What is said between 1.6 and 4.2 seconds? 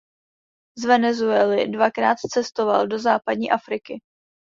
dvakrát cestoval do západní Afriky.